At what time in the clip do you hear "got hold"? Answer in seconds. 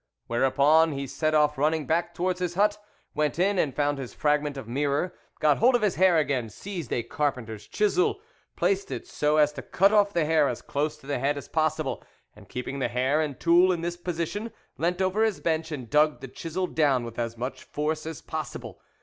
5.39-5.75